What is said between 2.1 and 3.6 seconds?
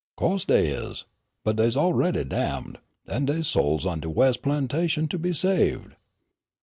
damned; but dey's